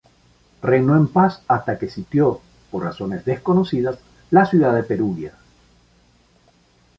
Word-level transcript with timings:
Reinó 0.63 0.95
en 0.97 1.05
paz 1.09 1.43
hasta 1.47 1.77
que 1.77 1.87
sitió, 1.87 2.41
por 2.71 2.83
razones 2.83 3.23
desconocidas, 3.23 3.99
la 4.31 4.47
ciudad 4.47 4.73
de 4.73 4.81
Perugia. 4.81 5.33